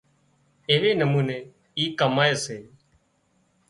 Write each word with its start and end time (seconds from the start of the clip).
ايوي 0.69 0.91
نموني 0.99 1.37
اي 1.77 1.83
ڪمائي 1.99 2.33
سي 2.45 2.57